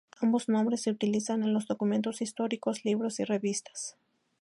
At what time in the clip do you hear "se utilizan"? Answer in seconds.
0.81-1.43